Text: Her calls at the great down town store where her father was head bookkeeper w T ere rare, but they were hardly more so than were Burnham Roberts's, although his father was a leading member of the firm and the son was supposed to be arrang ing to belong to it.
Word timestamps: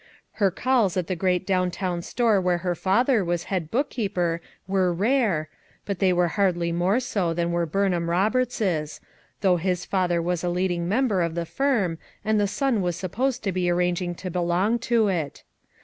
Her 0.41 0.49
calls 0.49 0.97
at 0.97 1.05
the 1.05 1.15
great 1.15 1.45
down 1.45 1.69
town 1.69 2.01
store 2.01 2.41
where 2.41 2.57
her 2.65 2.73
father 2.73 3.23
was 3.23 3.43
head 3.43 3.69
bookkeeper 3.69 4.41
w 4.67 4.81
T 4.83 4.83
ere 4.87 4.93
rare, 4.93 5.49
but 5.85 5.99
they 5.99 6.11
were 6.11 6.29
hardly 6.29 6.71
more 6.71 6.99
so 6.99 7.35
than 7.35 7.51
were 7.51 7.67
Burnham 7.67 8.09
Roberts's, 8.09 8.99
although 9.43 9.57
his 9.57 9.85
father 9.85 10.19
was 10.19 10.43
a 10.43 10.49
leading 10.49 10.89
member 10.89 11.21
of 11.21 11.35
the 11.35 11.45
firm 11.45 11.99
and 12.25 12.39
the 12.39 12.47
son 12.47 12.81
was 12.81 12.95
supposed 12.95 13.43
to 13.43 13.51
be 13.51 13.65
arrang 13.69 14.01
ing 14.01 14.15
to 14.15 14.31
belong 14.31 14.79
to 14.79 15.07
it. 15.07 15.43